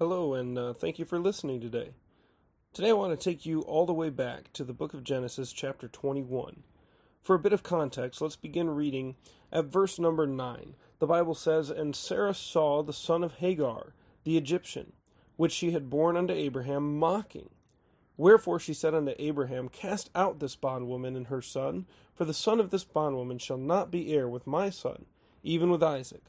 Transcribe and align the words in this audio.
Hello, 0.00 0.32
and 0.32 0.56
uh, 0.56 0.72
thank 0.72 0.98
you 0.98 1.04
for 1.04 1.18
listening 1.18 1.60
today. 1.60 1.90
Today 2.72 2.88
I 2.88 2.94
want 2.94 3.12
to 3.12 3.22
take 3.22 3.44
you 3.44 3.60
all 3.60 3.84
the 3.84 3.92
way 3.92 4.08
back 4.08 4.50
to 4.54 4.64
the 4.64 4.72
book 4.72 4.94
of 4.94 5.04
Genesis, 5.04 5.52
chapter 5.52 5.88
21. 5.88 6.62
For 7.20 7.36
a 7.36 7.38
bit 7.38 7.52
of 7.52 7.62
context, 7.62 8.22
let's 8.22 8.34
begin 8.34 8.70
reading 8.70 9.16
at 9.52 9.66
verse 9.66 9.98
number 9.98 10.26
9. 10.26 10.74
The 11.00 11.06
Bible 11.06 11.34
says, 11.34 11.68
And 11.68 11.94
Sarah 11.94 12.32
saw 12.32 12.82
the 12.82 12.94
son 12.94 13.22
of 13.22 13.34
Hagar, 13.34 13.92
the 14.24 14.38
Egyptian, 14.38 14.94
which 15.36 15.52
she 15.52 15.72
had 15.72 15.90
borne 15.90 16.16
unto 16.16 16.32
Abraham, 16.32 16.98
mocking. 16.98 17.50
Wherefore 18.16 18.58
she 18.58 18.72
said 18.72 18.94
unto 18.94 19.12
Abraham, 19.18 19.68
Cast 19.68 20.08
out 20.14 20.40
this 20.40 20.56
bondwoman 20.56 21.14
and 21.14 21.26
her 21.26 21.42
son, 21.42 21.84
for 22.14 22.24
the 22.24 22.32
son 22.32 22.58
of 22.58 22.70
this 22.70 22.84
bondwoman 22.84 23.36
shall 23.36 23.58
not 23.58 23.90
be 23.90 24.14
heir 24.14 24.26
with 24.26 24.46
my 24.46 24.70
son, 24.70 25.04
even 25.42 25.70
with 25.70 25.82
Isaac. 25.82 26.22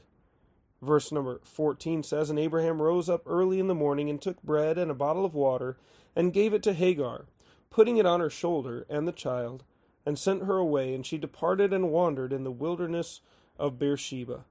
Verse 0.82 1.12
number 1.12 1.40
14 1.44 2.02
says, 2.02 2.28
And 2.28 2.40
Abraham 2.40 2.82
rose 2.82 3.08
up 3.08 3.22
early 3.24 3.60
in 3.60 3.68
the 3.68 3.74
morning 3.74 4.10
and 4.10 4.20
took 4.20 4.42
bread 4.42 4.76
and 4.76 4.90
a 4.90 4.94
bottle 4.94 5.24
of 5.24 5.32
water 5.32 5.78
and 6.16 6.32
gave 6.32 6.52
it 6.52 6.62
to 6.64 6.74
Hagar, 6.74 7.26
putting 7.70 7.98
it 7.98 8.06
on 8.06 8.18
her 8.18 8.28
shoulder 8.28 8.84
and 8.90 9.06
the 9.06 9.12
child, 9.12 9.62
and 10.04 10.18
sent 10.18 10.42
her 10.42 10.56
away, 10.56 10.92
and 10.92 11.06
she 11.06 11.16
departed 11.16 11.72
and 11.72 11.92
wandered 11.92 12.32
in 12.32 12.42
the 12.42 12.50
wilderness 12.50 13.20
of 13.56 13.78
Beersheba. 13.78 14.44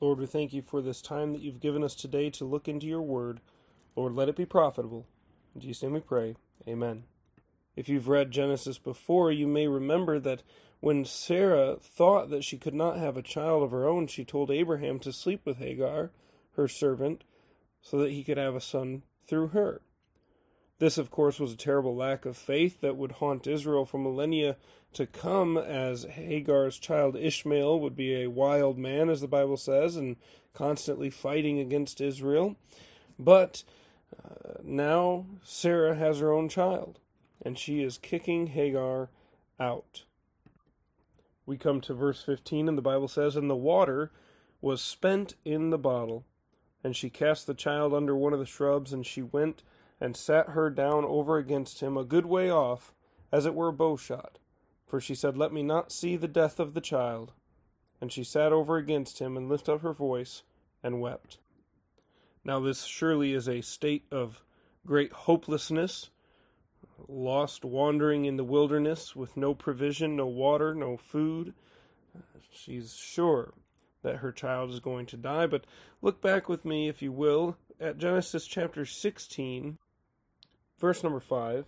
Lord, 0.00 0.18
we 0.18 0.26
thank 0.26 0.52
you 0.52 0.62
for 0.62 0.82
this 0.82 1.00
time 1.00 1.32
that 1.32 1.40
you've 1.40 1.60
given 1.60 1.84
us 1.84 1.94
today 1.94 2.28
to 2.30 2.44
look 2.44 2.66
into 2.66 2.86
your 2.86 3.00
word. 3.00 3.40
Lord, 3.94 4.14
let 4.14 4.28
it 4.28 4.36
be 4.36 4.44
profitable. 4.44 5.06
In 5.54 5.60
Jesus' 5.60 5.84
name 5.84 5.92
we 5.92 6.00
pray. 6.00 6.34
Amen. 6.68 7.04
If 7.76 7.88
you've 7.88 8.08
read 8.08 8.32
Genesis 8.32 8.78
before, 8.78 9.30
you 9.30 9.46
may 9.46 9.68
remember 9.68 10.18
that 10.18 10.42
when 10.80 11.04
Sarah 11.04 11.76
thought 11.80 12.30
that 12.30 12.44
she 12.44 12.58
could 12.58 12.74
not 12.74 12.98
have 12.98 13.16
a 13.16 13.22
child 13.22 13.62
of 13.62 13.70
her 13.70 13.88
own, 13.88 14.06
she 14.06 14.24
told 14.24 14.50
Abraham 14.50 14.98
to 15.00 15.12
sleep 15.12 15.42
with 15.44 15.58
Hagar, 15.58 16.10
her 16.56 16.68
servant, 16.68 17.24
so 17.80 17.98
that 17.98 18.12
he 18.12 18.22
could 18.24 18.38
have 18.38 18.54
a 18.54 18.60
son 18.60 19.02
through 19.26 19.48
her. 19.48 19.80
This, 20.78 20.98
of 20.98 21.10
course, 21.10 21.40
was 21.40 21.52
a 21.52 21.56
terrible 21.56 21.96
lack 21.96 22.26
of 22.26 22.36
faith 22.36 22.80
that 22.82 22.96
would 22.96 23.12
haunt 23.12 23.46
Israel 23.46 23.86
for 23.86 23.98
millennia 23.98 24.56
to 24.92 25.06
come, 25.06 25.56
as 25.56 26.04
Hagar's 26.04 26.78
child 26.78 27.16
Ishmael 27.16 27.80
would 27.80 27.96
be 27.96 28.22
a 28.22 28.30
wild 28.30 28.78
man, 28.78 29.08
as 29.08 29.20
the 29.20 29.28
Bible 29.28 29.56
says, 29.56 29.96
and 29.96 30.16
constantly 30.52 31.08
fighting 31.10 31.58
against 31.58 32.00
Israel. 32.00 32.56
But 33.18 33.64
uh, 34.22 34.54
now 34.62 35.26
Sarah 35.42 35.94
has 35.94 36.18
her 36.18 36.32
own 36.32 36.48
child, 36.48 36.98
and 37.42 37.58
she 37.58 37.82
is 37.82 37.98
kicking 37.98 38.48
Hagar 38.48 39.08
out 39.58 40.04
we 41.46 41.56
come 41.56 41.80
to 41.82 41.94
verse 41.94 42.22
15, 42.22 42.68
and 42.68 42.76
the 42.76 42.82
Bible 42.82 43.08
says, 43.08 43.36
And 43.36 43.48
the 43.48 43.56
water 43.56 44.10
was 44.60 44.82
spent 44.82 45.36
in 45.44 45.70
the 45.70 45.78
bottle. 45.78 46.24
And 46.82 46.94
she 46.94 47.08
cast 47.08 47.46
the 47.46 47.54
child 47.54 47.94
under 47.94 48.16
one 48.16 48.32
of 48.32 48.38
the 48.40 48.44
shrubs, 48.44 48.92
and 48.92 49.06
she 49.06 49.22
went 49.22 49.62
and 50.00 50.16
sat 50.16 50.50
her 50.50 50.68
down 50.68 51.04
over 51.04 51.38
against 51.38 51.80
him, 51.80 51.96
a 51.96 52.04
good 52.04 52.26
way 52.26 52.50
off, 52.50 52.92
as 53.32 53.46
it 53.46 53.54
were 53.54 53.68
a 53.68 53.72
bowshot. 53.72 54.38
For 54.86 55.00
she 55.00 55.14
said, 55.14 55.38
Let 55.38 55.52
me 55.52 55.62
not 55.62 55.92
see 55.92 56.16
the 56.16 56.28
death 56.28 56.60
of 56.60 56.74
the 56.74 56.80
child. 56.80 57.32
And 58.00 58.12
she 58.12 58.24
sat 58.24 58.52
over 58.52 58.76
against 58.76 59.20
him, 59.20 59.36
and 59.36 59.48
lifted 59.48 59.74
up 59.74 59.82
her 59.82 59.92
voice, 59.92 60.42
and 60.82 61.00
wept. 61.00 61.38
Now, 62.44 62.60
this 62.60 62.84
surely 62.84 63.32
is 63.32 63.48
a 63.48 63.60
state 63.62 64.04
of 64.12 64.42
great 64.84 65.12
hopelessness 65.12 66.10
lost 67.08 67.64
wandering 67.64 68.24
in 68.24 68.36
the 68.36 68.44
wilderness 68.44 69.14
with 69.14 69.36
no 69.36 69.54
provision, 69.54 70.16
no 70.16 70.26
water, 70.26 70.74
no 70.74 70.96
food. 70.96 71.54
She's 72.50 72.94
sure 72.94 73.52
that 74.02 74.18
her 74.18 74.32
child 74.32 74.70
is 74.70 74.80
going 74.80 75.06
to 75.06 75.16
die. 75.16 75.46
But 75.46 75.64
look 76.00 76.22
back 76.22 76.48
with 76.48 76.64
me, 76.64 76.88
if 76.88 77.02
you 77.02 77.12
will, 77.12 77.56
at 77.80 77.98
Genesis 77.98 78.46
chapter 78.46 78.84
16, 78.84 79.78
verse 80.78 81.02
number 81.02 81.20
5. 81.20 81.66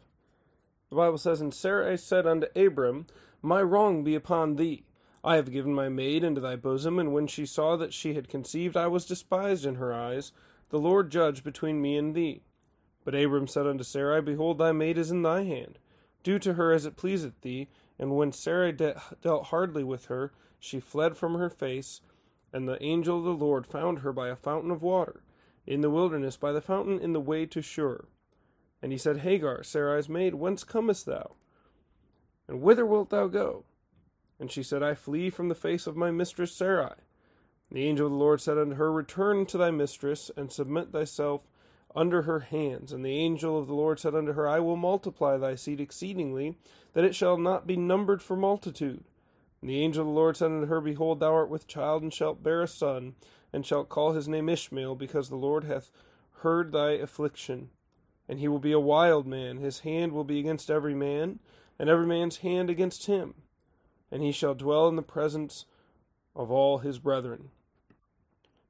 The 0.89 0.97
Bible 0.97 1.19
says, 1.19 1.41
And 1.41 1.53
Sarai 1.53 1.97
said 1.97 2.27
unto 2.27 2.47
Abram, 2.57 3.07
My 3.43 3.61
wrong 3.61 4.05
be 4.05 4.15
upon 4.15 4.57
thee. 4.57 4.85
I 5.23 5.37
have 5.37 5.53
given 5.53 5.75
my 5.75 5.89
maid 5.89 6.25
into 6.25 6.41
thy 6.41 6.57
bosom, 6.57 6.99
and 6.99 7.13
when 7.13 7.27
she 7.27 7.45
saw 7.45 7.77
that 7.77 7.93
she 7.93 8.15
had 8.15 8.29
conceived, 8.29 8.77
I 8.77 8.87
was 8.87 9.05
despised 9.05 9.67
in 9.67 9.75
her 9.75 9.93
eyes. 9.93 10.33
The 10.71 10.79
Lord 10.79 11.11
judge 11.11 11.43
between 11.43 11.83
me 11.83 11.97
and 11.97 12.15
thee. 12.15 12.43
But 13.05 13.15
Abram 13.15 13.47
said 13.47 13.67
unto 13.67 13.85
Sarai, 13.85 14.21
Behold, 14.21 14.59
thy 14.59 14.73
maid 14.73 14.99
is 14.99 15.11
in 15.11 15.23
thy 15.23 15.45
hand. 15.45 15.79
Do 16.23 16.39
to 16.41 16.55
her 16.55 16.73
as 16.73 16.85
it 16.85 16.97
pleaseth 16.97 17.41
thee. 17.41 17.69
And 17.99 18.17
when 18.17 18.33
Sarai 18.33 18.73
de- 18.73 19.01
dealt 19.23 19.47
hardly 19.47 19.83
with 19.83 20.07
her, 20.07 20.33
she 20.59 20.81
fled 20.81 21.17
from 21.17 21.35
her 21.35 21.51
face. 21.51 22.01
And 22.53 22.69
the 22.69 22.83
angel 22.83 23.19
of 23.19 23.25
the 23.25 23.45
Lord 23.45 23.67
found 23.67 24.01
her 24.01 24.13
by 24.13 24.29
a 24.29 24.37
fountain 24.37 24.71
of 24.71 24.83
water, 24.83 25.23
in 25.67 25.81
the 25.81 25.91
wilderness, 25.91 26.37
by 26.37 26.53
the 26.53 26.61
fountain 26.61 26.99
in 26.99 27.13
the 27.13 27.21
way 27.21 27.47
to 27.47 27.61
Shur. 27.61 28.07
And 28.81 28.93
he 28.93 28.99
said, 28.99 29.19
Hagar, 29.19 29.63
Sarai's 29.63 30.09
maid, 30.09 30.35
whence 30.35 30.65
comest 30.65 31.07
thou? 31.07 31.33
And 32.47 32.63
whither 32.63 32.87
wilt 32.87 33.11
thou 33.11 33.27
go? 33.27 33.65
And 34.41 34.51
she 34.51 34.63
said, 34.63 34.83
I 34.83 34.95
flee 34.95 35.31
from 35.31 35.49
the 35.49 35.55
face 35.55 35.87
of 35.87 35.97
my 35.97 36.11
mistress 36.11 36.53
Sarai. 36.53 36.95
And 37.69 37.79
the 37.79 37.85
angel 37.85 38.07
of 38.07 38.13
the 38.13 38.19
Lord 38.19 38.41
said 38.41 38.57
unto 38.57 38.77
her, 38.77 38.91
Return 38.91 39.47
to 39.47 39.59
thy 39.59 39.71
mistress, 39.71 40.31
and 40.37 40.51
submit 40.51 40.93
thyself 40.93 41.47
under 41.95 42.23
her 42.23 42.41
hands. 42.41 42.93
And 42.93 43.05
the 43.05 43.17
angel 43.17 43.59
of 43.59 43.67
the 43.67 43.75
Lord 43.75 43.99
said 43.99 44.15
unto 44.15 44.33
her, 44.33 44.49
I 44.49 44.61
will 44.61 44.77
multiply 44.77 45.37
thy 45.37 45.55
seed 45.55 45.81
exceedingly, 45.81 46.57
that 46.93 47.05
it 47.05 47.15
shall 47.15 47.37
not 47.37 47.67
be 47.67 47.77
numbered 47.77 48.23
for 48.23 48.37
multitude. 48.37 49.05
And 49.61 49.71
the 49.71 49.83
angel 49.83 50.03
of 50.03 50.09
the 50.09 50.13
Lord 50.13 50.37
said 50.37 50.51
unto 50.51 50.67
her, 50.67 50.81
Behold, 50.81 51.21
thou 51.21 51.35
art 51.35 51.51
with 51.51 51.67
child, 51.67 52.03
and 52.03 52.13
shalt 52.13 52.43
bear 52.43 52.63
a 52.63 52.69
son, 52.69 53.15
and 53.53 53.67
shalt 53.67 53.89
call 53.89 54.13
his 54.13 54.29
name 54.29 54.49
Ishmael, 54.49 54.95
because 54.95 55.29
the 55.29 55.37
Lord 55.37 55.65
hath 55.65 55.91
heard 56.43 56.73
thy 56.73 56.93
affliction. 56.93 57.71
And 58.29 58.39
he 58.39 58.49
will 58.49 58.59
be 58.59 58.73
a 58.73 58.81
wild 58.81 59.27
man, 59.27 59.57
his 59.57 59.81
hand 59.81 60.13
will 60.13 60.25
be 60.25 60.39
against 60.39 60.71
every 60.71 60.95
man, 60.95 61.41
and 61.79 61.89
every 61.89 62.07
man's 62.07 62.39
hand 62.39 62.71
against 62.71 63.07
him. 63.07 63.35
And 64.13 64.23
he 64.23 64.33
shall 64.33 64.55
dwell 64.55 64.89
in 64.89 64.97
the 64.97 65.03
presence 65.03 65.65
of 66.37 66.51
all 66.51 66.79
his 66.79 66.99
brethren. 66.99 67.51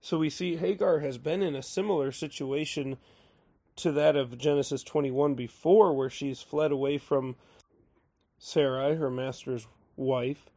So 0.01 0.19
we 0.19 0.31
see 0.31 0.57
Hagar 0.57 1.01
has 1.01 1.19
been 1.19 1.43
in 1.43 1.57
a 1.57 1.63
similar 1.63 2.13
situation 2.13 2.99
to 3.77 3.93
that 3.93 4.17
of 4.17 4.39
Genesis 4.39 4.83
21 4.83 5.35
before, 5.35 5.93
where 5.93 6.11
she's 6.11 6.41
fled 6.41 6.73
away 6.73 6.99
from 6.99 7.37
Sarai, 8.39 8.97
her 8.97 9.11
master's 9.11 9.67
wife. 9.97 10.51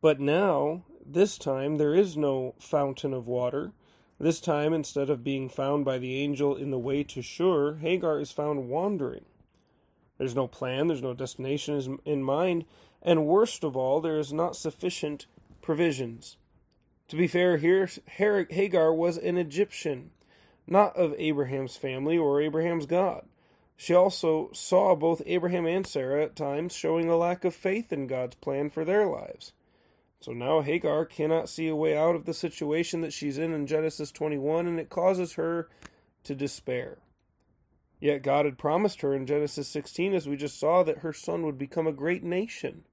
But 0.00 0.20
now, 0.20 0.84
this 1.04 1.38
time, 1.38 1.76
there 1.76 1.94
is 1.94 2.16
no 2.16 2.54
fountain 2.58 3.12
of 3.12 3.28
water. 3.28 3.72
This 4.18 4.40
time, 4.40 4.72
instead 4.72 5.10
of 5.10 5.24
being 5.24 5.48
found 5.48 5.84
by 5.84 5.98
the 5.98 6.16
angel 6.16 6.56
in 6.56 6.70
the 6.70 6.78
way 6.78 7.02
to 7.04 7.22
Shur, 7.22 7.76
Hagar 7.76 8.20
is 8.20 8.30
found 8.30 8.68
wandering. 8.68 9.24
There's 10.18 10.36
no 10.36 10.46
plan, 10.46 10.86
there's 10.86 11.02
no 11.02 11.14
destination 11.14 11.98
in 12.04 12.22
mind, 12.22 12.64
and 13.00 13.26
worst 13.26 13.64
of 13.64 13.76
all, 13.76 14.00
there 14.00 14.18
is 14.18 14.32
not 14.32 14.54
sufficient 14.54 15.26
provisions. 15.60 16.36
To 17.12 17.18
be 17.18 17.26
fair, 17.26 17.58
here 17.58 17.86
Hagar 18.48 18.94
was 18.94 19.18
an 19.18 19.36
Egyptian 19.36 20.12
not 20.66 20.96
of 20.96 21.14
Abraham's 21.18 21.76
family 21.76 22.16
or 22.16 22.40
Abraham's 22.40 22.86
God. 22.86 23.26
She 23.76 23.92
also 23.92 24.48
saw 24.54 24.96
both 24.96 25.20
Abraham 25.26 25.66
and 25.66 25.86
Sarah 25.86 26.22
at 26.22 26.34
times 26.34 26.74
showing 26.74 27.10
a 27.10 27.16
lack 27.18 27.44
of 27.44 27.54
faith 27.54 27.92
in 27.92 28.06
God's 28.06 28.36
plan 28.36 28.70
for 28.70 28.82
their 28.82 29.04
lives. 29.06 29.52
So 30.20 30.32
now 30.32 30.62
Hagar 30.62 31.04
cannot 31.04 31.50
see 31.50 31.68
a 31.68 31.76
way 31.76 31.94
out 31.94 32.14
of 32.16 32.24
the 32.24 32.32
situation 32.32 33.02
that 33.02 33.12
she's 33.12 33.36
in 33.36 33.52
in 33.52 33.66
Genesis 33.66 34.10
21, 34.10 34.66
and 34.66 34.80
it 34.80 34.88
causes 34.88 35.34
her 35.34 35.68
to 36.24 36.34
despair. 36.34 36.96
Yet 38.00 38.22
God 38.22 38.46
had 38.46 38.56
promised 38.56 39.02
her 39.02 39.14
in 39.14 39.26
Genesis 39.26 39.68
16, 39.68 40.14
as 40.14 40.26
we 40.26 40.38
just 40.38 40.58
saw, 40.58 40.82
that 40.84 41.00
her 41.00 41.12
son 41.12 41.42
would 41.42 41.58
become 41.58 41.86
a 41.86 41.92
great 41.92 42.24
nation. 42.24 42.84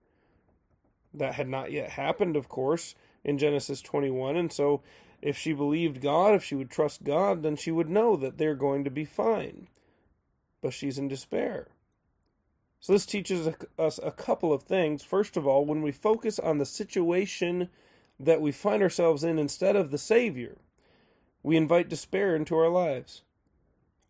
That 1.13 1.36
had 1.36 1.47
not 1.47 1.72
yet 1.72 1.91
happened, 1.91 2.36
of 2.36 2.50
course, 2.50 2.96
in 3.24 3.38
Genesis 3.38 3.81
21, 3.81 4.35
and 4.35 4.52
so 4.52 4.81
if 5.22 5.38
she 5.38 5.53
believed 5.53 6.02
God, 6.02 6.34
if 6.34 6.44
she 6.44 6.56
would 6.56 6.69
trust 6.69 7.03
God, 7.03 7.44
then 7.44 7.56
she 7.56 7.72
would 7.72 7.90
know 7.90 8.16
that 8.16 8.38
they're 8.38 8.56
going 8.56 8.83
to 8.86 8.89
be 8.89 9.06
fine. 9.06 9.68
But 10.62 10.74
she's 10.74 10.98
in 10.98 11.07
despair. 11.07 11.68
So, 12.81 12.94
this 12.94 13.06
teaches 13.06 13.50
us 13.77 14.00
a 14.01 14.12
couple 14.12 14.54
of 14.54 14.63
things. 14.63 15.04
First 15.04 15.36
of 15.36 15.45
all, 15.45 15.66
when 15.66 15.81
we 15.81 15.92
focus 15.92 16.39
on 16.39 16.57
the 16.57 16.66
situation 16.66 17.69
that 18.18 18.42
we 18.42 18.54
find 18.54 18.81
ourselves 18.81 19.24
in 19.24 19.38
instead 19.38 19.75
of 19.75 19.92
the 19.92 19.98
Savior, 19.98 20.57
we 21.44 21.57
invite 21.57 21.89
despair 21.89 22.36
into 22.36 22.56
our 22.56 22.69
lives. 22.69 23.24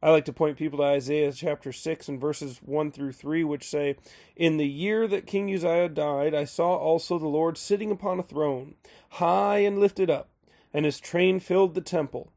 I 0.02 0.12
like 0.12 0.26
to 0.26 0.34
point 0.34 0.58
people 0.58 0.80
to 0.80 0.86
Isaiah 0.86 1.34
chapter 1.34 1.74
6 1.74 2.08
and 2.08 2.22
verses 2.22 2.60
1 2.64 2.92
through 2.92 3.12
3, 3.12 3.44
which 3.44 3.68
say, 3.68 3.98
In 4.36 4.58
the 4.58 4.68
year 4.68 5.08
that 5.08 5.28
King 5.28 5.54
Uzziah 5.54 5.90
died, 5.90 6.34
I 6.34 6.46
saw 6.46 6.76
also 6.76 7.20
the 7.20 7.28
Lord 7.28 7.58
sitting 7.58 7.92
upon 7.92 8.20
a 8.20 8.24
throne, 8.24 8.76
high 9.10 9.60
and 9.60 9.80
lifted 9.80 10.10
up 10.10 10.30
and 10.74 10.86
his 10.86 11.00
train 11.00 11.40
filled 11.40 11.74
the 11.74 11.82
temple. 11.82 12.32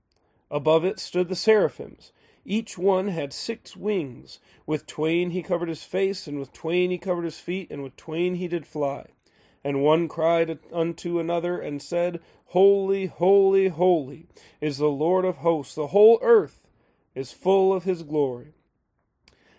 Above 0.51 0.85
it 0.85 0.99
stood 0.99 1.29
the 1.29 1.37
seraphims. 1.37 2.13
Each 2.45 2.77
one 2.77 3.09
had 3.09 3.33
six 3.33 3.77
wings. 3.77 4.39
With 4.67 4.87
twain 4.87 5.31
he 5.31 5.43
covered 5.43 5.69
his 5.69 5.85
face, 5.85 6.27
and 6.27 6.39
with 6.39 6.53
twain 6.53 6.91
he 6.91 6.99
covered 6.99 7.25
his 7.25 7.39
feet, 7.39 7.71
and 7.71 7.83
with 7.83 7.97
twain 7.97 8.37
he 8.37 8.49
did 8.49 8.67
fly. 8.67 9.07
And 9.65 9.83
one 9.83 10.09
cried 10.09 10.59
unto 10.73 11.19
another, 11.19 11.59
and 11.59 11.81
said, 11.81 12.21
Holy, 12.47 13.07
holy, 13.07 13.69
holy 13.69 14.27
is 14.61 14.79
the 14.79 14.89
Lord 14.89 15.25
of 15.25 15.39
hosts. 15.39 15.75
The 15.75 15.89
whole 15.89 16.19
earth 16.21 16.62
is 17.15 17.33
full 17.33 17.73
of 17.73 17.85
his 17.85 18.03
glory. 18.03 18.55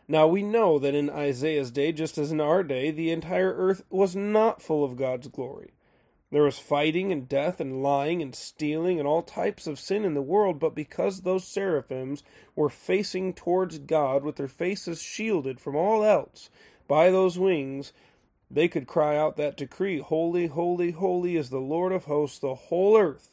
Now 0.07 0.27
we 0.27 0.43
know 0.43 0.79
that 0.79 0.95
in 0.95 1.09
Isaiah's 1.09 1.71
day, 1.71 1.91
just 1.91 2.17
as 2.17 2.31
in 2.31 2.41
our 2.41 2.63
day, 2.63 2.91
the 2.91 3.11
entire 3.11 3.53
earth 3.53 3.83
was 3.89 4.15
not 4.15 4.61
full 4.61 4.83
of 4.83 4.97
God's 4.97 5.27
glory. 5.27 5.71
There 6.29 6.43
was 6.43 6.57
fighting 6.57 7.11
and 7.11 7.29
death 7.29 7.59
and 7.59 7.83
lying 7.83 8.21
and 8.21 8.33
stealing 8.33 8.97
and 8.97 9.07
all 9.07 9.21
types 9.21 9.67
of 9.67 9.79
sin 9.79 10.03
in 10.03 10.15
the 10.15 10.21
world, 10.21 10.59
but 10.59 10.73
because 10.73 11.21
those 11.21 11.47
seraphims 11.47 12.23
were 12.55 12.69
facing 12.69 13.33
towards 13.33 13.77
God 13.77 14.23
with 14.23 14.37
their 14.37 14.47
faces 14.47 15.01
shielded 15.01 15.59
from 15.59 15.75
all 15.75 16.03
else 16.03 16.49
by 16.87 17.11
those 17.11 17.37
wings, 17.37 17.93
they 18.49 18.67
could 18.67 18.87
cry 18.87 19.15
out 19.15 19.37
that 19.37 19.55
decree 19.55 19.99
Holy, 19.99 20.47
holy, 20.47 20.91
holy 20.91 21.37
is 21.37 21.49
the 21.49 21.59
Lord 21.59 21.91
of 21.91 22.05
hosts, 22.05 22.39
the 22.39 22.55
whole 22.55 22.97
earth 22.97 23.32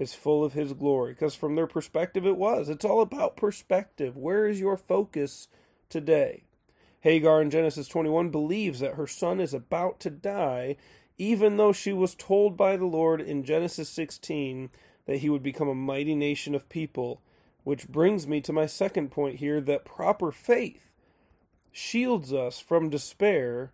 is 0.00 0.14
full 0.14 0.42
of 0.42 0.54
his 0.54 0.72
glory. 0.72 1.12
Because 1.12 1.34
from 1.34 1.54
their 1.54 1.66
perspective, 1.66 2.26
it 2.26 2.38
was. 2.38 2.68
It's 2.68 2.84
all 2.84 3.02
about 3.02 3.36
perspective. 3.36 4.16
Where 4.16 4.46
is 4.46 4.58
your 4.58 4.76
focus 4.76 5.46
today? 5.90 6.44
Hagar 7.02 7.42
in 7.42 7.50
Genesis 7.50 7.86
21 7.86 8.30
believes 8.30 8.80
that 8.80 8.94
her 8.94 9.06
son 9.06 9.40
is 9.40 9.54
about 9.54 10.00
to 10.00 10.10
die, 10.10 10.76
even 11.18 11.58
though 11.58 11.72
she 11.72 11.92
was 11.92 12.14
told 12.14 12.56
by 12.56 12.76
the 12.76 12.86
Lord 12.86 13.20
in 13.20 13.44
Genesis 13.44 13.90
16 13.90 14.70
that 15.06 15.18
he 15.18 15.28
would 15.28 15.42
become 15.42 15.68
a 15.68 15.74
mighty 15.74 16.14
nation 16.14 16.54
of 16.54 16.68
people. 16.68 17.20
Which 17.62 17.88
brings 17.88 18.26
me 18.26 18.40
to 18.40 18.54
my 18.54 18.64
second 18.64 19.10
point 19.10 19.36
here 19.36 19.60
that 19.60 19.84
proper 19.84 20.32
faith 20.32 20.94
shields 21.70 22.32
us 22.32 22.58
from 22.58 22.88
despair 22.88 23.72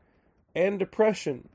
and 0.56 0.76
depression. 0.76 1.48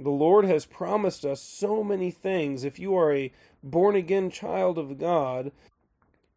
The 0.00 0.08
Lord 0.08 0.46
has 0.46 0.64
promised 0.64 1.26
us 1.26 1.42
so 1.42 1.84
many 1.84 2.10
things. 2.10 2.64
If 2.64 2.78
you 2.78 2.96
are 2.96 3.12
a 3.12 3.30
born 3.62 3.94
again 3.94 4.30
child 4.30 4.78
of 4.78 4.98
God, 4.98 5.52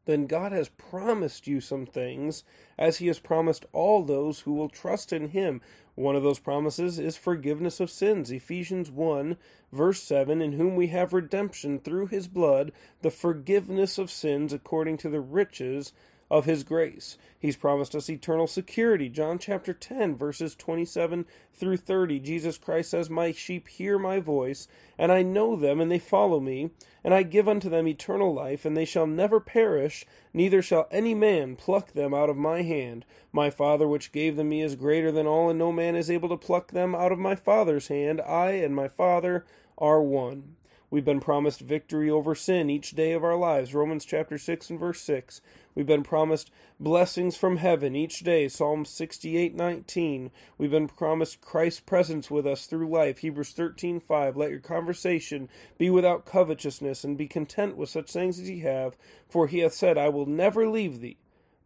then 0.04 0.28
God 0.28 0.52
has 0.52 0.68
promised 0.68 1.48
you 1.48 1.62
some 1.62 1.86
things, 1.86 2.44
as 2.78 2.98
He 2.98 3.08
has 3.08 3.20
promised 3.20 3.66
all 3.72 4.04
those 4.04 4.42
who 4.42 4.52
will 4.52 4.68
trust 4.68 5.14
in 5.14 5.30
Him. 5.30 5.62
One 5.96 6.18
of 6.18 6.24
those 6.24 6.40
promises 6.40 7.00
is 7.00 7.16
forgiveness 7.16 7.80
of 7.80 7.90
sins. 7.90 8.32
Ephesians 8.32 8.92
1, 8.92 9.38
verse 9.72 10.04
7 10.04 10.42
In 10.42 10.52
whom 10.54 10.76
we 10.76 10.88
have 10.88 11.14
redemption 11.14 11.80
through 11.80 12.08
His 12.08 12.28
blood, 12.28 12.74
the 13.02 13.12
forgiveness 13.12 13.98
of 13.98 14.12
sins 14.12 14.52
according 14.52 14.98
to 14.98 15.10
the 15.10 15.22
riches 15.22 15.94
of 16.34 16.46
his 16.46 16.64
grace. 16.64 17.16
He's 17.38 17.56
promised 17.56 17.94
us 17.94 18.10
eternal 18.10 18.48
security. 18.48 19.08
John 19.08 19.38
chapter 19.38 19.72
10, 19.72 20.16
verses 20.16 20.56
27 20.56 21.28
through 21.54 21.78
30. 21.78 22.20
Jesus 22.22 22.58
Christ 22.58 22.90
says, 22.90 23.08
My 23.08 23.32
sheep 23.32 23.68
hear 23.68 24.00
my 24.00 24.20
voice, 24.20 24.68
and 24.98 25.12
I 25.12 25.22
know 25.22 25.56
them, 25.56 25.80
and 25.80 25.92
they 25.92 26.00
follow 26.00 26.40
me, 26.40 26.72
and 27.04 27.14
I 27.14 27.22
give 27.22 27.48
unto 27.48 27.70
them 27.70 27.88
eternal 27.88 28.34
life, 28.34 28.66
and 28.66 28.76
they 28.76 28.84
shall 28.84 29.06
never 29.06 29.40
perish, 29.40 30.08
neither 30.34 30.64
shall 30.64 30.88
any 30.90 31.14
man 31.14 31.56
pluck 31.56 31.92
them 31.92 32.16
out 32.16 32.32
of 32.32 32.38
my 32.38 32.64
hand. 32.64 33.06
My 33.32 33.52
Father 33.52 33.88
which 33.88 34.12
gave 34.12 34.36
them 34.36 34.50
me 34.50 34.64
is 34.64 34.76
greater 34.76 35.12
than 35.12 35.28
all, 35.28 35.52
and 35.52 35.60
no 35.60 35.72
man 35.72 35.96
is 35.96 36.10
able 36.10 36.30
to 36.30 36.38
pluck 36.38 36.72
them 36.72 36.96
out 36.96 37.12
of 37.12 37.20
my 37.20 37.36
Father's 37.36 37.90
hand. 37.90 38.22
I 38.22 38.54
and 38.54 38.76
my 38.76 38.88
Father 38.88 39.46
are 39.78 40.02
one. 40.02 40.56
We've 40.94 41.04
been 41.04 41.22
promised 41.22 41.62
victory 41.62 42.08
over 42.08 42.36
sin 42.36 42.70
each 42.70 42.92
day 42.92 43.14
of 43.14 43.24
our 43.24 43.36
lives. 43.36 43.74
Romans 43.74 44.06
chapter 44.06 44.38
6 44.38 44.70
and 44.70 44.80
verse 44.80 45.02
6. 45.02 45.42
We've 45.74 45.88
been 45.88 46.04
promised 46.04 46.52
blessings 46.80 47.36
from 47.36 47.58
heaven 47.58 47.96
each 47.96 48.20
day. 48.20 48.48
Psalm 48.48 48.86
68:19. 48.86 50.30
We've 50.60 50.70
been 50.70 50.88
promised 50.88 51.42
Christ's 51.42 51.80
presence 51.80 52.30
with 52.30 52.46
us 52.46 52.68
through 52.68 52.90
life. 52.90 53.18
Hebrews 53.18 53.54
13:5. 53.54 54.38
Let 54.38 54.52
your 54.52 54.60
conversation 54.60 55.50
be 55.80 55.90
without 55.90 56.28
covetousness 56.28 57.04
and 57.04 57.18
be 57.18 57.28
content 57.28 57.76
with 57.76 57.90
such 57.90 58.12
things 58.12 58.40
as 58.40 58.48
ye 58.48 58.60
have, 58.60 58.96
for 59.28 59.48
he 59.48 59.62
hath 59.62 59.74
said, 59.74 59.98
I 59.98 60.10
will 60.10 60.28
never 60.28 60.70
leave 60.70 61.00
thee 61.00 61.18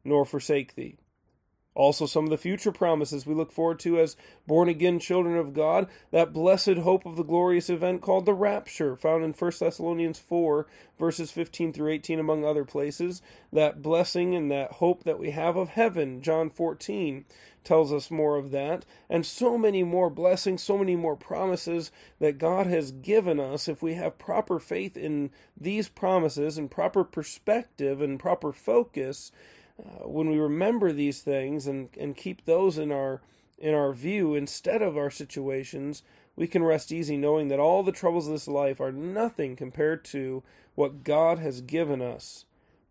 nor 0.06 0.24
forsake 0.24 0.76
thee. 0.76 0.96
Also, 1.78 2.08
some 2.08 2.24
of 2.24 2.32
the 2.32 2.40
future 2.40 2.72
promises 2.72 3.28
we 3.28 3.36
look 3.36 3.52
forward 3.52 3.78
to 3.78 4.00
as 4.00 4.18
born 4.48 4.68
again 4.68 4.98
children 4.98 5.38
of 5.38 5.54
God, 5.54 5.88
that 6.10 6.34
blessed 6.34 6.78
hope 6.78 7.06
of 7.06 7.18
the 7.18 7.24
glorious 7.24 7.70
event 7.70 8.02
called 8.02 8.26
the 8.26 8.34
rapture, 8.34 8.96
found 8.96 9.24
in 9.24 9.32
1 9.32 9.52
Thessalonians 9.60 10.18
4, 10.18 10.66
verses 10.98 11.30
15 11.30 11.74
through 11.74 11.92
18, 11.92 12.20
among 12.20 12.44
other 12.44 12.66
places. 12.66 13.22
That 13.54 13.84
blessing 13.84 14.34
and 14.34 14.50
that 14.50 14.72
hope 14.74 15.04
that 15.04 15.20
we 15.20 15.30
have 15.30 15.56
of 15.56 15.70
heaven, 15.70 16.24
John 16.24 16.50
14 16.50 17.26
tells 17.64 17.94
us 17.94 18.10
more 18.10 18.38
of 18.38 18.50
that, 18.50 18.84
and 19.08 19.24
so 19.24 19.56
many 19.56 19.84
more 19.84 20.10
blessings, 20.10 20.64
so 20.64 20.80
many 20.80 20.96
more 20.96 21.16
promises 21.16 21.92
that 22.18 22.40
God 22.40 22.66
has 22.66 22.92
given 22.92 23.40
us 23.40 23.68
if 23.68 23.84
we 23.84 23.94
have 23.94 24.18
proper 24.18 24.58
faith 24.58 24.98
in 24.98 25.30
these 25.56 25.90
promises 25.90 26.58
and 26.58 26.72
proper 26.72 27.04
perspective 27.04 28.02
and 28.02 28.20
proper 28.20 28.52
focus 28.52 29.32
uh, 29.80 30.08
when 30.08 30.30
we 30.30 30.38
remember 30.38 30.92
these 30.92 31.22
things 31.22 31.68
and, 31.68 31.90
and 32.00 32.16
keep 32.16 32.46
those 32.46 32.78
in 32.78 32.92
our 32.92 33.22
in 33.60 33.74
our 33.74 33.92
view 33.92 34.36
instead 34.36 34.84
of 34.84 34.96
our 34.96 35.10
situations, 35.10 36.04
we 36.36 36.46
can 36.46 36.64
rest 36.64 36.92
easy 36.92 37.18
knowing 37.18 37.48
that 37.48 37.60
all 37.60 37.82
the 37.82 37.92
troubles 37.92 38.28
of 38.28 38.34
this 38.34 38.48
life 38.48 38.80
are 38.80 38.92
nothing 38.92 39.56
compared 39.56 40.06
to 40.06 40.44
what 40.76 41.04
God 41.04 41.40
has 41.40 41.62
given 41.62 42.00
us. 42.00 42.46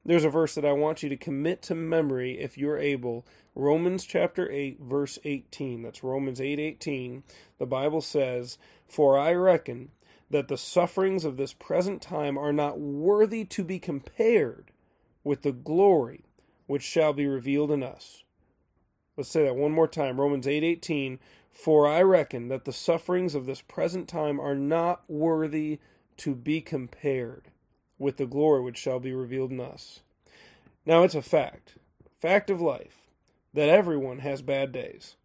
There's 0.05 0.25
a 0.25 0.29
verse 0.29 0.57
that 0.57 0.65
I 0.65 0.73
want 0.73 1.05
you 1.05 1.09
to 1.09 1.17
commit 1.17 1.63
to 1.63 1.77
memory 1.77 2.41
if 2.41 2.59
you're 2.59 2.79
able. 2.79 3.25
Romans 3.55 4.05
chapter 4.05 4.51
8 4.51 4.81
verse 4.81 5.21
18. 5.25 5.83
That's 5.83 6.03
Romans 6.03 6.41
8:18. 6.41 7.17
8, 7.19 7.23
the 7.59 7.67
Bible 7.67 8.01
says, 8.01 8.59
"For 8.87 9.17
I 9.17 9.35
reckon 9.35 9.93
that 10.31 10.49
the 10.49 10.59
sufferings 10.59 11.25
of 11.25 11.37
this 11.37 11.53
present 11.53 12.03
time 12.03 12.37
are 12.37 12.53
not 12.53 12.81
worthy 12.81 13.45
to 13.45 13.63
be 13.63 13.79
compared 13.79 14.73
with 15.23 15.43
the 15.43 15.53
glory 15.53 16.26
which 16.67 16.83
shall 16.83 17.13
be 17.13 17.27
revealed 17.27 17.71
in 17.71 17.83
us. 17.83 18.25
Let's 19.17 19.31
say 19.31 19.45
that 19.45 19.57
one 19.57 19.73
more 19.73 19.89
time. 19.89 20.21
Romans 20.21 20.47
8:18, 20.47 21.19
"For 21.51 21.87
I 21.87 22.03
reckon 22.03 22.49
that 22.49 22.65
the 22.65 22.73
sufferings 22.73 23.35
of 23.35 23.47
this 23.47 23.63
present 23.63 24.09
time 24.09 24.39
are 24.39 24.55
not 24.55 25.09
worthy 25.09 25.79
to 26.19 26.35
be 26.35 26.61
compared 26.61 27.51
with 27.99 28.19
the 28.19 28.27
glory 28.27 28.63
which 28.63 28.79
shall 28.79 29.01
be 29.01 29.13
revealed 29.13 29.53
in 29.53 29.61
us." 29.61 30.03
Now 30.85 31.03
it's 31.03 31.15
a 31.15 31.23
fact, 31.23 31.77
fact 32.19 32.51
of 32.51 32.61
life, 32.61 33.09
that 33.55 33.69
everyone 33.69 34.19
has 34.19 34.43
bad 34.43 34.73
days. 34.73 35.17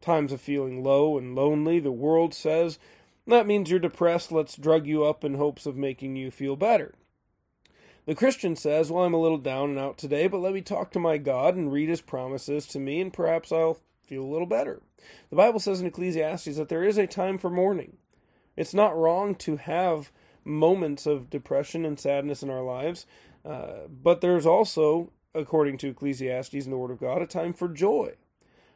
Times 0.00 0.32
of 0.32 0.40
feeling 0.40 0.82
low 0.82 1.18
and 1.18 1.34
lonely, 1.34 1.80
the 1.80 1.92
world 1.92 2.32
says, 2.32 2.78
that 3.26 3.46
means 3.46 3.70
you're 3.70 3.78
depressed, 3.78 4.32
let's 4.32 4.56
drug 4.56 4.86
you 4.86 5.04
up 5.04 5.24
in 5.24 5.34
hopes 5.34 5.66
of 5.66 5.76
making 5.76 6.16
you 6.16 6.30
feel 6.30 6.56
better. 6.56 6.94
The 8.06 8.14
Christian 8.14 8.56
says, 8.56 8.90
Well, 8.90 9.04
I'm 9.04 9.14
a 9.14 9.20
little 9.20 9.38
down 9.38 9.70
and 9.70 9.78
out 9.78 9.98
today, 9.98 10.26
but 10.26 10.40
let 10.40 10.54
me 10.54 10.62
talk 10.62 10.90
to 10.92 10.98
my 10.98 11.18
God 11.18 11.54
and 11.54 11.72
read 11.72 11.88
his 11.88 12.00
promises 12.00 12.66
to 12.68 12.78
me, 12.78 13.00
and 13.00 13.12
perhaps 13.12 13.52
I'll 13.52 13.78
feel 14.06 14.24
a 14.24 14.32
little 14.32 14.46
better. 14.46 14.82
The 15.28 15.36
Bible 15.36 15.60
says 15.60 15.80
in 15.80 15.86
Ecclesiastes 15.86 16.56
that 16.56 16.68
there 16.68 16.84
is 16.84 16.98
a 16.98 17.06
time 17.06 17.38
for 17.38 17.50
mourning. 17.50 17.98
It's 18.56 18.74
not 18.74 18.96
wrong 18.96 19.34
to 19.36 19.56
have 19.56 20.10
moments 20.44 21.06
of 21.06 21.30
depression 21.30 21.84
and 21.84 21.98
sadness 21.98 22.42
in 22.42 22.50
our 22.50 22.62
lives, 22.62 23.06
uh, 23.44 23.86
but 23.88 24.20
there's 24.20 24.46
also, 24.46 25.12
according 25.34 25.78
to 25.78 25.88
Ecclesiastes 25.88 26.54
and 26.54 26.72
the 26.72 26.78
Word 26.78 26.90
of 26.90 27.00
God, 27.00 27.22
a 27.22 27.26
time 27.26 27.52
for 27.52 27.68
joy. 27.68 28.14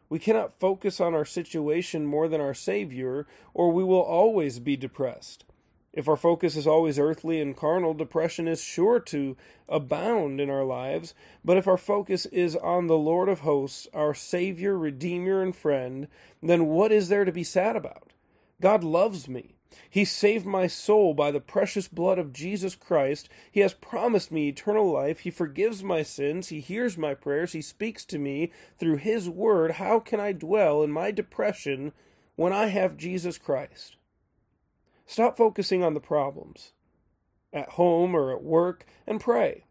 We 0.09 0.19
cannot 0.19 0.59
focus 0.61 1.01
on 1.01 1.15
our 1.15 1.25
situation 1.25 2.07
more 2.07 2.29
than 2.29 2.41
our 2.41 2.55
Savior, 2.55 3.27
or 3.53 3.73
we 3.73 3.83
will 3.83 4.03
always 4.03 4.61
be 4.61 4.77
depressed. 4.77 5.45
If 5.95 6.09
our 6.09 6.17
focus 6.17 6.57
is 6.57 6.67
always 6.67 6.99
earthly 6.99 7.41
and 7.41 7.57
carnal, 7.57 7.95
depression 7.95 8.49
is 8.49 8.61
sure 8.61 8.99
to 8.99 9.37
abound 9.69 10.41
in 10.41 10.51
our 10.51 10.65
lives. 10.65 11.15
But 11.45 11.57
if 11.57 11.69
our 11.69 11.77
focus 11.77 12.27
is 12.27 12.57
on 12.57 12.89
the 12.89 12.99
Lord 12.99 13.29
of 13.29 13.41
hosts, 13.41 13.87
our 13.95 14.13
Savior, 14.13 14.77
Redeemer, 14.77 15.41
and 15.41 15.55
friend, 15.55 16.09
then 16.43 16.67
what 16.67 16.91
is 16.91 17.09
there 17.09 17.25
to 17.25 17.31
be 17.31 17.45
sad 17.45 17.77
about? 17.77 18.13
God 18.61 18.83
loves 18.83 19.29
me. 19.29 19.55
He 19.89 20.05
saved 20.05 20.45
my 20.45 20.67
soul 20.67 21.15
by 21.15 21.31
the 21.31 21.41
precious 21.41 21.87
blood 21.87 22.19
of 22.19 22.33
Jesus 22.33 22.75
Christ. 22.75 23.29
He 23.53 23.61
has 23.61 23.73
promised 23.75 24.33
me 24.33 24.49
eternal 24.49 24.91
life. 24.91 25.21
He 25.21 25.31
forgives 25.31 25.85
my 25.85 26.03
sins. 26.03 26.49
He 26.49 26.59
hears 26.59 26.99
my 26.99 27.15
prayers. 27.15 27.53
He 27.53 27.63
speaks 27.63 28.05
to 28.07 28.19
me 28.19 28.51
through 28.79 28.97
His 28.97 29.29
Word. 29.29 29.73
How 29.73 30.01
can 30.01 30.19
I 30.19 30.33
dwell 30.33 30.83
in 30.83 30.91
my 30.91 31.13
depression 31.13 31.93
when 32.35 32.53
I 32.53 32.67
have 32.67 32.97
Jesus 32.97 33.39
Christ? 33.39 33.97
Stop 35.07 35.37
focusing 35.37 35.83
on 35.83 35.95
the 35.95 36.01
problems 36.01 36.73
at 37.53 37.71
home 37.71 38.15
or 38.15 38.33
at 38.33 38.43
work 38.43 38.85
and 39.07 39.21
pray. 39.21 39.65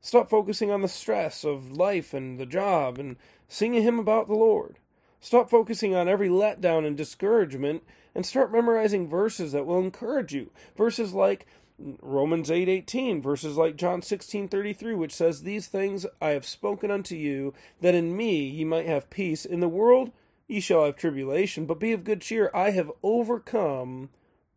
Stop 0.00 0.30
focusing 0.30 0.70
on 0.70 0.82
the 0.82 0.88
stress 0.88 1.44
of 1.44 1.72
life 1.72 2.14
and 2.14 2.38
the 2.38 2.46
job 2.46 2.98
and 2.98 3.16
sing 3.48 3.76
a 3.76 3.80
hymn 3.80 3.98
about 3.98 4.26
the 4.26 4.34
Lord. 4.34 4.78
Stop 5.20 5.50
focusing 5.50 5.94
on 5.94 6.08
every 6.08 6.28
letdown 6.28 6.86
and 6.86 6.96
discouragement 6.96 7.82
and 8.14 8.24
start 8.24 8.52
memorizing 8.52 9.08
verses 9.08 9.52
that 9.52 9.66
will 9.66 9.80
encourage 9.80 10.32
you. 10.32 10.50
Verses 10.76 11.12
like 11.12 11.46
Romans 11.78 12.50
8:18, 12.50 13.18
8, 13.18 13.22
verses 13.22 13.56
like 13.56 13.76
John 13.76 14.00
16:33 14.02 14.96
which 14.96 15.14
says 15.14 15.42
these 15.42 15.68
things 15.68 16.06
I 16.20 16.30
have 16.30 16.46
spoken 16.46 16.90
unto 16.90 17.14
you 17.14 17.54
that 17.80 17.94
in 17.94 18.16
me 18.16 18.44
ye 18.44 18.64
might 18.64 18.86
have 18.86 19.10
peace 19.10 19.44
in 19.44 19.60
the 19.60 19.68
world 19.68 20.10
ye 20.48 20.58
shall 20.58 20.84
have 20.84 20.96
tribulation 20.96 21.66
but 21.66 21.78
be 21.78 21.92
of 21.92 22.02
good 22.02 22.20
cheer 22.20 22.50
I 22.52 22.70
have 22.70 22.90
overcome 23.02 24.10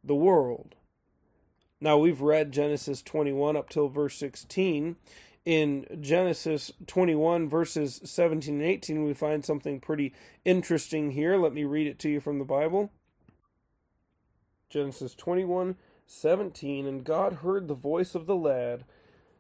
the 0.04 0.16
world. 0.16 0.76
Now 1.80 1.98
we've 1.98 2.22
read 2.22 2.52
Genesis 2.52 3.02
21 3.02 3.58
up 3.58 3.70
till 3.70 3.90
verse 3.90 4.18
16. 4.18 4.98
in 5.44 5.86
Genesis 6.00 6.72
21, 6.86 7.50
verses 7.50 8.00
17 8.04 8.56
and 8.56 8.64
18, 8.64 9.04
we 9.04 9.14
find 9.14 9.44
something 9.44 9.80
pretty 9.80 10.14
interesting 10.46 11.12
here. 11.12 11.38
Let 11.38 11.54
me 11.54 11.64
read 11.64 11.88
it 11.88 11.98
to 12.00 12.10
you 12.10 12.20
from 12.20 12.38
the 12.38 12.46
Bible. 12.46 12.92
Genesis 14.70 15.16
21, 15.16 15.76
17. 16.06 16.86
And 16.86 17.04
God 17.04 17.34
heard 17.38 17.68
the 17.68 17.74
voice 17.74 18.14
of 18.14 18.28
the 18.28 18.36
lad, 18.36 18.86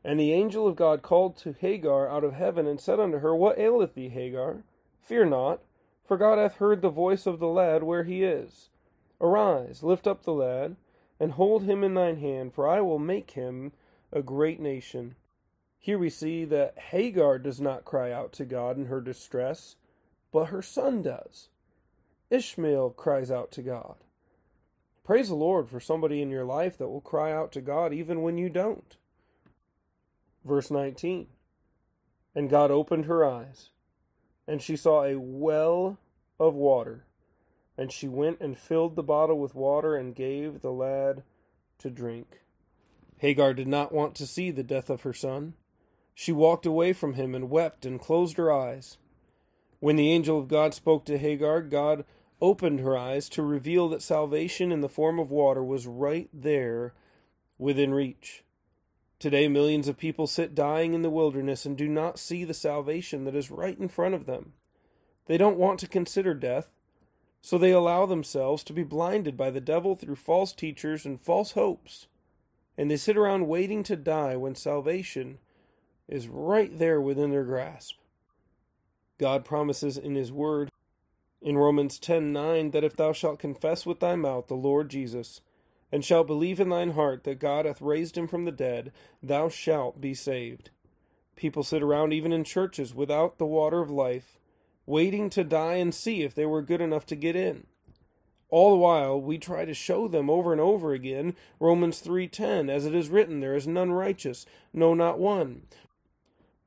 and 0.03 0.19
the 0.19 0.33
angel 0.33 0.67
of 0.67 0.75
God 0.75 1.03
called 1.03 1.37
to 1.37 1.53
Hagar 1.53 2.09
out 2.09 2.23
of 2.23 2.33
heaven, 2.33 2.65
and 2.65 2.81
said 2.81 2.99
unto 2.99 3.19
her, 3.19 3.35
What 3.35 3.59
aileth 3.59 3.93
thee, 3.93 4.09
Hagar? 4.09 4.63
Fear 5.03 5.25
not, 5.25 5.61
for 6.07 6.17
God 6.17 6.39
hath 6.39 6.55
heard 6.55 6.81
the 6.81 6.89
voice 6.89 7.27
of 7.27 7.37
the 7.37 7.47
lad 7.47 7.83
where 7.83 8.03
he 8.03 8.23
is. 8.23 8.69
Arise, 9.21 9.83
lift 9.83 10.07
up 10.07 10.23
the 10.23 10.33
lad, 10.33 10.75
and 11.19 11.33
hold 11.33 11.63
him 11.63 11.83
in 11.83 11.93
thine 11.93 12.17
hand, 12.17 12.53
for 12.53 12.67
I 12.67 12.81
will 12.81 12.99
make 12.99 13.31
him 13.31 13.71
a 14.11 14.23
great 14.23 14.59
nation. 14.59 15.15
Here 15.77 15.97
we 15.97 16.09
see 16.09 16.43
that 16.45 16.77
Hagar 16.89 17.37
does 17.37 17.61
not 17.61 17.85
cry 17.85 18.11
out 18.11 18.33
to 18.33 18.45
God 18.45 18.77
in 18.77 18.87
her 18.87 18.99
distress, 18.99 19.75
but 20.31 20.45
her 20.45 20.63
son 20.63 21.03
does. 21.03 21.49
Ishmael 22.31 22.91
cries 22.91 23.29
out 23.29 23.51
to 23.51 23.61
God. 23.61 23.95
Praise 25.03 25.29
the 25.29 25.35
Lord 25.35 25.69
for 25.69 25.79
somebody 25.79 26.21
in 26.21 26.29
your 26.29 26.45
life 26.45 26.77
that 26.77 26.87
will 26.87 27.01
cry 27.01 27.31
out 27.31 27.51
to 27.51 27.61
God 27.61 27.93
even 27.93 28.21
when 28.21 28.37
you 28.37 28.49
don't. 28.49 28.95
Verse 30.45 30.71
19 30.71 31.27
And 32.33 32.49
God 32.49 32.71
opened 32.71 33.05
her 33.05 33.25
eyes, 33.25 33.69
and 34.47 34.61
she 34.61 34.75
saw 34.75 35.03
a 35.03 35.19
well 35.19 35.99
of 36.39 36.55
water, 36.55 37.05
and 37.81 37.91
she 37.91 38.07
went 38.07 38.39
and 38.39 38.59
filled 38.59 38.95
the 38.95 39.01
bottle 39.01 39.39
with 39.39 39.55
water 39.55 39.95
and 39.95 40.13
gave 40.13 40.61
the 40.61 40.71
lad 40.71 41.23
to 41.79 41.89
drink. 41.89 42.41
Hagar 43.17 43.55
did 43.55 43.67
not 43.67 43.91
want 43.91 44.13
to 44.13 44.27
see 44.27 44.51
the 44.51 44.61
death 44.61 44.87
of 44.91 45.01
her 45.01 45.13
son. 45.13 45.55
She 46.13 46.31
walked 46.31 46.67
away 46.67 46.93
from 46.93 47.15
him 47.15 47.33
and 47.33 47.49
wept 47.49 47.83
and 47.83 47.99
closed 47.99 48.37
her 48.37 48.51
eyes. 48.53 48.99
When 49.79 49.95
the 49.95 50.11
angel 50.11 50.37
of 50.37 50.47
God 50.47 50.75
spoke 50.75 51.05
to 51.05 51.17
Hagar, 51.17 51.63
God 51.63 52.05
opened 52.39 52.81
her 52.81 52.95
eyes 52.95 53.27
to 53.29 53.41
reveal 53.41 53.89
that 53.89 54.03
salvation 54.03 54.71
in 54.71 54.81
the 54.81 54.87
form 54.87 55.17
of 55.17 55.31
water 55.31 55.63
was 55.63 55.87
right 55.87 56.29
there 56.31 56.93
within 57.57 57.95
reach. 57.95 58.43
Today, 59.17 59.47
millions 59.47 59.87
of 59.87 59.97
people 59.97 60.27
sit 60.27 60.53
dying 60.53 60.93
in 60.93 61.01
the 61.01 61.09
wilderness 61.09 61.65
and 61.65 61.75
do 61.75 61.87
not 61.87 62.19
see 62.19 62.43
the 62.43 62.53
salvation 62.53 63.23
that 63.23 63.35
is 63.35 63.49
right 63.49 63.79
in 63.79 63.87
front 63.87 64.13
of 64.13 64.27
them. 64.27 64.53
They 65.25 65.39
don't 65.39 65.57
want 65.57 65.79
to 65.79 65.87
consider 65.87 66.35
death, 66.35 66.75
so 67.41 67.57
they 67.57 67.71
allow 67.71 68.05
themselves 68.05 68.63
to 68.63 68.73
be 68.73 68.83
blinded 68.83 69.35
by 69.35 69.49
the 69.49 69.59
devil 69.59 69.95
through 69.95 70.15
false 70.15 70.53
teachers 70.53 71.05
and 71.05 71.21
false 71.21 71.51
hopes. 71.51 72.07
And 72.77 72.89
they 72.89 72.97
sit 72.97 73.17
around 73.17 73.47
waiting 73.47 73.83
to 73.83 73.95
die 73.95 74.35
when 74.35 74.55
salvation 74.55 75.39
is 76.07 76.27
right 76.27 76.77
there 76.77 77.01
within 77.01 77.31
their 77.31 77.43
grasp. 77.43 77.95
God 79.17 79.43
promises 79.43 79.97
in 79.97 80.15
His 80.15 80.31
Word 80.31 80.69
in 81.41 81.57
Romans 81.57 81.99
10:9 81.99 82.71
that 82.71 82.83
if 82.83 82.95
thou 82.95 83.11
shalt 83.11 83.39
confess 83.39 83.85
with 83.85 83.99
thy 83.99 84.15
mouth 84.15 84.47
the 84.47 84.55
Lord 84.55 84.89
Jesus, 84.89 85.41
and 85.91 86.05
shalt 86.05 86.27
believe 86.27 86.59
in 86.59 86.69
thine 86.69 86.91
heart 86.91 87.23
that 87.23 87.39
God 87.39 87.65
hath 87.65 87.81
raised 87.81 88.17
him 88.17 88.27
from 88.27 88.45
the 88.45 88.51
dead, 88.51 88.91
thou 89.21 89.49
shalt 89.49 89.99
be 89.99 90.13
saved. 90.13 90.69
People 91.35 91.63
sit 91.63 91.83
around 91.83 92.13
even 92.13 92.31
in 92.31 92.43
churches 92.43 92.95
without 92.95 93.37
the 93.37 93.45
water 93.45 93.81
of 93.81 93.89
life, 93.89 94.39
waiting 94.91 95.29
to 95.29 95.43
die 95.43 95.75
and 95.75 95.95
see 95.95 96.21
if 96.21 96.35
they 96.35 96.45
were 96.45 96.61
good 96.61 96.81
enough 96.81 97.05
to 97.05 97.15
get 97.15 97.33
in. 97.33 97.65
All 98.49 98.71
the 98.71 98.77
while 98.77 99.19
we 99.19 99.37
try 99.37 99.63
to 99.63 99.73
show 99.73 100.09
them 100.09 100.29
over 100.29 100.51
and 100.51 100.59
over 100.59 100.91
again 100.91 101.35
Romans 101.61 102.01
3:10 102.01 102.69
as 102.69 102.85
it 102.85 102.93
is 102.93 103.09
written 103.09 103.39
there 103.39 103.55
is 103.55 103.65
none 103.65 103.93
righteous 103.93 104.45
no 104.73 104.93
not 104.93 105.17
one 105.17 105.61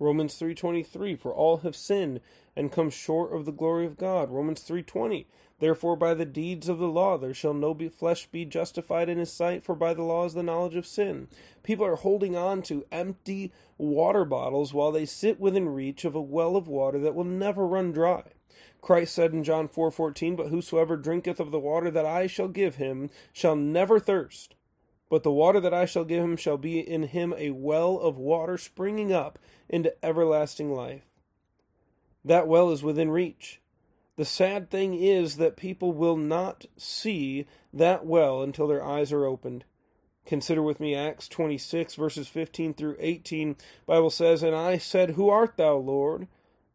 Romans 0.00 0.38
3:23 0.38 1.16
for 1.18 1.32
all 1.32 1.58
have 1.58 1.76
sinned 1.76 2.20
and 2.56 2.72
come 2.72 2.90
short 2.90 3.32
of 3.32 3.44
the 3.44 3.52
glory 3.52 3.86
of 3.86 3.96
God. 3.96 4.30
Romans 4.30 4.60
3:20 4.62 5.26
Therefore 5.60 5.94
by 5.94 6.14
the 6.14 6.24
deeds 6.24 6.68
of 6.68 6.78
the 6.78 6.88
law 6.88 7.16
there 7.16 7.32
shall 7.32 7.54
no 7.54 7.74
be 7.74 7.88
flesh 7.88 8.26
be 8.26 8.44
justified 8.44 9.08
in 9.08 9.18
his 9.18 9.32
sight 9.32 9.62
for 9.62 9.76
by 9.76 9.94
the 9.94 10.02
law 10.02 10.24
is 10.24 10.34
the 10.34 10.42
knowledge 10.42 10.74
of 10.74 10.86
sin. 10.86 11.28
People 11.62 11.86
are 11.86 11.96
holding 11.96 12.34
on 12.34 12.60
to 12.62 12.84
empty 12.90 13.52
water 13.78 14.24
bottles 14.24 14.74
while 14.74 14.90
they 14.90 15.06
sit 15.06 15.38
within 15.38 15.68
reach 15.68 16.04
of 16.04 16.16
a 16.16 16.20
well 16.20 16.56
of 16.56 16.66
water 16.66 16.98
that 16.98 17.14
will 17.14 17.24
never 17.24 17.66
run 17.66 17.92
dry. 17.92 18.24
Christ 18.80 19.14
said 19.14 19.32
in 19.32 19.44
John 19.44 19.68
4:14, 19.68 20.34
"But 20.36 20.48
whosoever 20.48 20.96
drinketh 20.96 21.38
of 21.38 21.52
the 21.52 21.60
water 21.60 21.90
that 21.90 22.04
I 22.04 22.26
shall 22.26 22.48
give 22.48 22.76
him 22.76 23.10
shall 23.32 23.56
never 23.56 24.00
thirst." 24.00 24.56
But 25.10 25.22
the 25.22 25.32
water 25.32 25.60
that 25.60 25.74
I 25.74 25.84
shall 25.84 26.04
give 26.04 26.22
him 26.22 26.36
shall 26.36 26.56
be 26.56 26.78
in 26.78 27.04
him 27.04 27.34
a 27.36 27.50
well 27.50 27.98
of 27.98 28.18
water 28.18 28.58
springing 28.58 29.12
up 29.12 29.38
into 29.68 29.94
everlasting 30.04 30.72
life. 30.72 31.04
That 32.24 32.48
well 32.48 32.70
is 32.70 32.82
within 32.82 33.10
reach. 33.10 33.60
The 34.16 34.24
sad 34.24 34.70
thing 34.70 34.94
is 34.94 35.36
that 35.36 35.56
people 35.56 35.92
will 35.92 36.16
not 36.16 36.66
see 36.76 37.46
that 37.72 38.06
well 38.06 38.42
until 38.42 38.66
their 38.66 38.84
eyes 38.84 39.12
are 39.12 39.26
opened. 39.26 39.64
Consider 40.24 40.62
with 40.62 40.80
me 40.80 40.94
Acts 40.94 41.28
26 41.28 41.96
verses 41.96 42.28
15 42.28 42.74
through 42.74 42.96
18. 42.98 43.56
Bible 43.86 44.10
says, 44.10 44.42
"And 44.42 44.54
I 44.54 44.78
said, 44.78 45.10
Who 45.10 45.28
art 45.28 45.56
thou, 45.56 45.76
Lord?" 45.76 46.28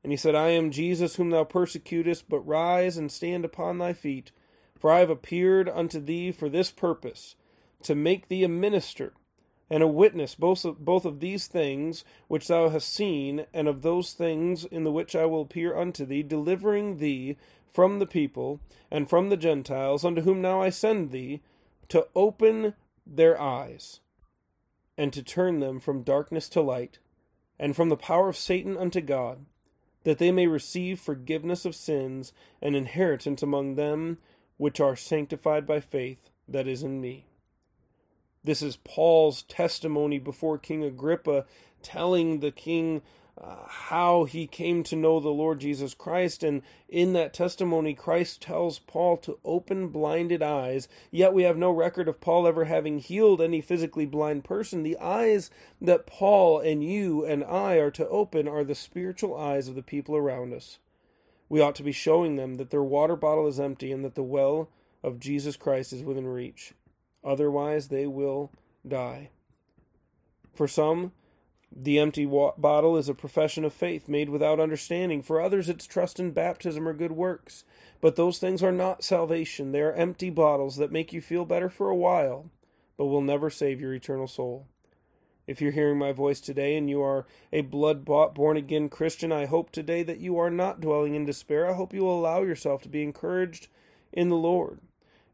And 0.04 0.14
he 0.14 0.18
said, 0.18 0.36
I 0.36 0.50
am 0.50 0.72
Jesus 0.72 1.16
whom 1.16 1.30
thou 1.30 1.44
persecutest, 1.44 2.30
but 2.30 2.40
rise 2.40 2.98
and 2.98 3.12
stand 3.12 3.44
upon 3.44 3.78
thy 3.78 3.94
feet, 3.94 4.32
for 4.78 4.92
I 4.92 5.00
have 5.00 5.10
appeared 5.10 5.68
unto 5.68 6.00
thee 6.00 6.32
for 6.32 6.48
this 6.48 6.72
purpose, 6.72 7.36
to 7.84 7.96
make 7.96 8.28
thee 8.28 8.44
a 8.44 8.50
minister 8.50 9.14
and 9.70 9.84
a 9.84 9.88
witness 9.88 10.36
both 10.36 10.66
of, 10.66 10.84
both 10.84 11.06
of 11.06 11.20
these 11.20 11.48
things 11.48 12.04
which 12.28 12.48
thou 12.48 12.70
hast 12.70 12.92
seen, 12.92 13.46
and 13.54 13.68
of 13.68 13.82
those 13.82 14.14
things 14.14 14.66
in 14.66 14.84
the 14.84 14.92
which 14.92 15.16
I 15.16 15.26
will 15.26 15.42
appear 15.42 15.78
unto 15.78 16.06
thee, 16.06 16.24
delivering 16.24 16.98
thee 16.98 17.38
from 17.72 18.00
the 18.00 18.08
people 18.08 18.60
and 18.90 19.10
from 19.10 19.30
the 19.30 19.38
Gentiles, 19.38 20.04
unto 20.04 20.22
whom 20.22 20.42
now 20.42 20.62
I 20.62 20.70
send 20.70 21.12
thee, 21.12 21.42
to 21.90 22.08
open 22.16 22.74
their 23.06 23.40
eyes, 23.40 24.00
and 24.98 25.14
to 25.14 25.24
turn 25.24 25.60
them 25.60 25.80
from 25.80 26.04
darkness 26.04 26.50
to 26.50 26.62
light, 26.62 26.98
and 27.60 27.76
from 27.76 27.90
the 27.90 27.98
power 27.98 28.30
of 28.30 28.38
Satan 28.38 28.76
unto 28.78 29.02
God, 29.02 29.46
that 30.04 30.18
they 30.18 30.32
may 30.32 30.48
receive 30.48 31.00
forgiveness 31.00 31.66
of 31.66 31.76
sins 31.76 32.34
and 32.62 32.76
inheritance 32.76 33.44
among 33.44 33.76
them 33.76 34.18
which 34.58 34.80
are 34.80 34.96
sanctified 34.96 35.68
by 35.68 35.80
faith 35.80 36.30
that 36.48 36.68
is 36.68 36.84
in 36.84 37.00
me. 37.00 37.29
This 38.44 38.62
is 38.62 38.78
Paul's 38.78 39.44
testimony 39.44 40.18
before 40.18 40.58
King 40.58 40.84
Agrippa, 40.84 41.46
telling 41.82 42.40
the 42.40 42.52
king 42.52 43.02
uh, 43.40 43.66
how 43.68 44.26
he 44.26 44.48
came 44.48 44.84
to 44.84 44.96
know 44.96 45.20
the 45.20 45.30
Lord 45.30 45.60
Jesus 45.60 45.94
Christ. 45.94 46.44
And 46.44 46.62
in 46.88 47.14
that 47.14 47.34
testimony, 47.34 47.94
Christ 47.94 48.42
tells 48.42 48.80
Paul 48.80 49.18
to 49.18 49.40
open 49.46 49.90
blinded 49.90 50.42
eyes. 50.42 50.88
Yet 51.12 51.34
we 51.34 51.44
have 51.44 51.58
no 51.58 51.72
record 51.72 52.08
of 52.08 52.20
Paul 52.20 52.48
ever 52.48 52.66
having 52.66 53.00
healed 53.00 53.42
any 53.42 53.62
physically 53.62 54.06
blind 54.06 54.44
person. 54.44 54.84
The 54.84 54.98
eyes 55.00 55.50
that 55.82 56.08
Paul 56.08 56.60
and 56.60 56.84
you 56.84 57.26
and 57.26 57.44
I 57.44 57.76
are 57.76 57.92
to 57.92 58.08
open 58.08 58.48
are 58.48 58.64
the 58.64 58.76
spiritual 58.76 59.38
eyes 59.38 59.68
of 59.68 59.76
the 59.76 59.84
people 59.84 60.16
around 60.16 60.54
us. 60.54 60.80
We 61.48 61.62
ought 61.62 61.76
to 61.76 61.84
be 61.84 61.92
showing 61.92 62.36
them 62.36 62.56
that 62.56 62.70
their 62.70 62.84
water 62.84 63.16
bottle 63.16 63.48
is 63.48 63.60
empty 63.60 63.92
and 63.92 64.04
that 64.04 64.16
the 64.16 64.24
well 64.24 64.70
of 65.02 65.20
Jesus 65.20 65.56
Christ 65.56 65.94
is 65.94 66.04
within 66.04 66.28
reach. 66.28 66.74
Otherwise, 67.24 67.88
they 67.88 68.08
will 68.08 68.52
die. 68.88 69.30
For 70.54 70.68
some, 70.68 71.12
the 71.76 72.00
empty 72.00 72.26
wa- 72.26 72.54
bottle 72.58 72.98
is 72.98 73.10
a 73.10 73.14
profession 73.14 73.64
of 73.64 73.74
faith 73.74 74.08
made 74.08 74.30
without 74.30 74.60
understanding. 74.60 75.22
For 75.22 75.40
others, 75.40 75.70
it's 75.70 75.86
trust 75.86 76.20
in 76.20 76.32
baptism 76.32 76.88
or 76.88 76.94
good 76.94 77.12
works. 77.12 77.64
But 78.02 78.16
those 78.16 78.40
things 78.40 78.64
are 78.64 78.72
not 78.72 79.04
salvation. 79.04 79.72
They 79.72 79.82
are 79.82 79.94
empty 79.94 80.30
bottles 80.30 80.78
that 80.78 80.92
make 80.92 81.14
you 81.14 81.22
feel 81.22 81.46
better 81.46 81.70
for 81.70 81.90
a 81.90 81.96
while, 81.96 82.50
but 82.98 83.06
will 83.06 83.22
never 83.22 83.50
save 83.50 83.80
your 83.80 83.94
eternal 83.94 84.28
soul. 84.28 84.68
If 85.46 85.62
you're 85.62 85.72
hearing 85.72 85.98
my 85.98 86.12
voice 86.12 86.40
today 86.40 86.78
and 86.78 86.90
you 86.90 87.02
are 87.02 87.26
a 87.52 87.62
blood 87.62 88.06
bought, 88.06 88.36
born 88.36 88.56
again 88.56 88.88
Christian, 88.88 89.32
I 89.32 89.46
hope 89.46 89.72
today 89.72 90.04
that 90.04 90.20
you 90.20 90.38
are 90.38 90.52
not 90.52 90.80
dwelling 90.80 91.16
in 91.16 91.26
despair. 91.26 91.68
I 91.68 91.74
hope 91.74 91.94
you 91.94 92.04
will 92.04 92.20
allow 92.20 92.44
yourself 92.44 92.82
to 92.84 92.90
be 92.90 93.02
encouraged 93.02 93.68
in 94.14 94.30
the 94.30 94.36
Lord. 94.36 94.80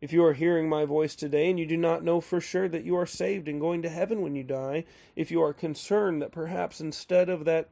If 0.01 0.11
you 0.11 0.23
are 0.25 0.33
hearing 0.33 0.69
my 0.69 0.85
voice 0.85 1.15
today 1.15 1.49
and 1.49 1.57
you 1.57 1.65
do 1.65 1.77
not 1.77 2.03
know 2.03 2.21
for 2.21 2.41
sure 2.41 2.67
that 2.67 2.83
you 2.83 2.95
are 2.95 3.05
saved 3.05 3.47
and 3.47 3.61
going 3.61 3.81
to 3.81 3.89
heaven 3.89 4.21
when 4.21 4.35
you 4.35 4.43
die, 4.43 4.85
if 5.15 5.31
you 5.31 5.41
are 5.41 5.53
concerned 5.53 6.21
that 6.21 6.31
perhaps 6.31 6.81
instead 6.81 7.29
of 7.29 7.45
that 7.45 7.69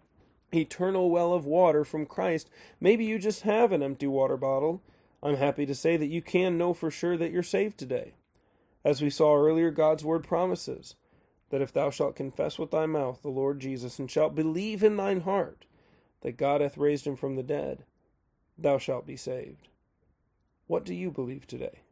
eternal 0.53 1.10
well 1.10 1.34
of 1.34 1.46
water 1.46 1.84
from 1.84 2.06
Christ, 2.06 2.50
maybe 2.80 3.06
you 3.06 3.20
just 3.20 3.42
have 3.42 3.72
an 3.72 3.84
empty 3.84 4.08
water 4.08 4.38
bottle, 4.38 4.82
I'm 5.22 5.36
happy 5.36 5.65
to 5.65 5.75
say 5.75 5.98
that 5.98 6.08
you 6.08 6.22
can 6.22 6.58
know 6.58 6.74
for 6.74 6.89
sure 6.89 7.18
that 7.18 7.32
you're 7.32 7.44
saved 7.44 7.77
today. 7.77 8.13
As 8.84 9.01
we 9.01 9.10
saw 9.10 9.36
earlier, 9.36 9.72
God's 9.72 10.03
word 10.03 10.24
promises 10.24 10.96
that 11.50 11.62
if 11.62 11.72
thou 11.72 11.89
shalt 11.89 12.15
confess 12.15 12.58
with 12.58 12.72
thy 12.72 12.86
mouth 12.88 13.22
the 13.22 13.30
Lord 13.30 13.60
Jesus, 13.60 14.00
and 14.00 14.10
shalt 14.10 14.34
believe 14.34 14.84
in 14.84 14.98
thine 14.98 15.22
heart 15.22 15.65
that 16.22 16.36
God 16.36 16.62
hath 16.62 16.77
raised 16.77 17.06
him 17.06 17.15
from 17.15 17.36
the 17.36 17.44
dead, 17.44 17.84
thou 18.58 18.80
shalt 18.80 19.06
be 19.06 19.15
saved. 19.15 19.68
What 20.65 20.84
do 20.84 20.96
you 20.96 21.12
believe 21.12 21.46
today? 21.46 21.82